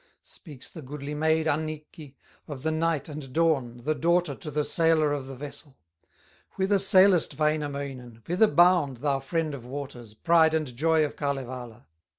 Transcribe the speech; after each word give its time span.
Speaks 0.23 0.67
the 0.67 0.81
goodly 0.81 1.13
maid, 1.13 1.45
Annikki, 1.47 2.15
Of 2.47 2.63
the 2.63 2.71
Night 2.71 3.07
and 3.07 3.31
Dawn, 3.31 3.81
the 3.83 3.93
daughter, 3.93 4.33
To 4.33 4.49
the 4.49 4.63
sailor 4.65 5.13
of 5.13 5.27
the 5.27 5.35
vessel: 5.35 5.75
"Whither 6.53 6.79
sailest, 6.79 7.37
Wainamoinen, 7.37 8.23
Whither 8.25 8.47
bound, 8.47 8.97
thou 8.97 9.19
friend 9.19 9.53
of 9.53 9.63
waters, 9.63 10.15
Pride 10.15 10.55
and 10.55 10.75
joy 10.75 11.05
of 11.05 11.15
Kalevala?" 11.15 11.85